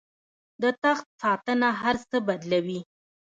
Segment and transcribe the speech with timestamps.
[0.61, 2.79] د تخت ساتنه هر څه بدلوي.